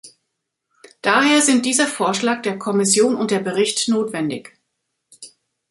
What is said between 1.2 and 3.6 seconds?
sind dieser Vorschlag der Kommission und der